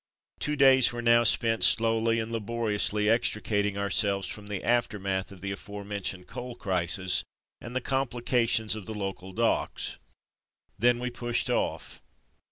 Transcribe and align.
Two 0.39 0.55
days 0.55 0.91
were 0.91 1.03
now 1.03 1.23
spent 1.23 1.63
slowly 1.63 2.17
and 2.17 2.31
laboriously 2.31 3.07
extricating 3.07 3.77
ourselves 3.77 4.25
from 4.25 4.47
the 4.47 4.63
aftermath 4.63 5.31
of 5.31 5.41
the 5.41 5.51
afore 5.51 5.85
mentioned 5.85 6.25
coal 6.25 6.55
crisis 6.55 7.23
and 7.61 7.75
the 7.75 7.81
complications 7.81 8.75
of 8.75 8.87
the 8.87 8.95
local 8.95 9.31
docks; 9.31 9.99
then 10.79 10.97
we 10.97 11.11
pushed 11.11 11.51
off. 11.51 12.01